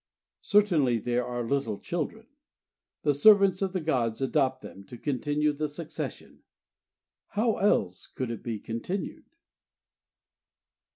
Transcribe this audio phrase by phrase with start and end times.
[0.41, 2.25] "Certainly there are little children.
[3.03, 6.41] The Servants of the gods adopt them to continue the succession.
[7.37, 9.25] How else could it be continued?"